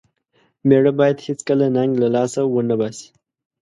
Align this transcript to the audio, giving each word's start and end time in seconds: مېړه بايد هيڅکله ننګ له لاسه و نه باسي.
مېړه 0.67 0.91
بايد 0.99 1.17
هيڅکله 1.27 1.67
ننګ 1.75 1.91
له 2.01 2.07
لاسه 2.15 2.41
و 2.45 2.55
نه 2.69 2.75
باسي. 2.79 3.07